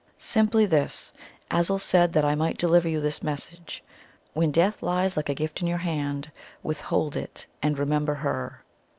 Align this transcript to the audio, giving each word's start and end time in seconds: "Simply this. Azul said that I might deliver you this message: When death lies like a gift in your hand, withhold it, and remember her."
"Simply 0.17 0.65
this. 0.65 1.13
Azul 1.51 1.77
said 1.77 2.11
that 2.13 2.25
I 2.25 2.33
might 2.33 2.57
deliver 2.57 2.89
you 2.89 2.99
this 3.01 3.21
message: 3.21 3.83
When 4.33 4.49
death 4.49 4.81
lies 4.81 5.15
like 5.15 5.29
a 5.29 5.35
gift 5.35 5.61
in 5.61 5.67
your 5.67 5.77
hand, 5.77 6.31
withhold 6.63 7.15
it, 7.15 7.45
and 7.61 7.77
remember 7.77 8.15
her." 8.15 8.63